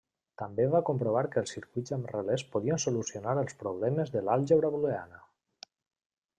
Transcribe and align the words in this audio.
També 0.41 0.63
va 0.75 0.79
comprovar 0.87 1.21
que 1.35 1.39
els 1.41 1.53
circuits 1.57 1.95
amb 1.97 2.09
relés 2.13 2.45
podien 2.55 2.81
solucionar 2.85 3.37
els 3.45 3.59
problemes 3.63 4.13
de 4.17 4.27
l'àlgebra 4.29 4.73
booleana. 4.79 5.25